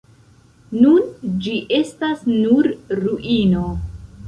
Nun 0.77 1.05
ĝi 1.49 1.53
estas 1.81 2.25
nur 2.33 2.73
ruino. 3.05 3.65